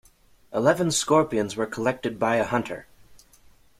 Eleven 0.51 0.89
scorpions 0.89 1.55
were 1.55 1.67
collected 1.67 2.17
by 2.17 2.37
a 2.37 2.43
hunter. 2.43 2.87